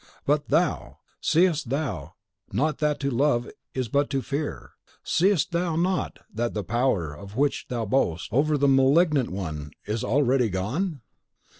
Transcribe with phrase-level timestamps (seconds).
[0.25, 2.15] But THOU, seest thou
[2.51, 4.71] not that to love is but to fear;
[5.03, 10.03] seest thou not that the power of which thou boastest over the malignant one is
[10.03, 11.01] already gone?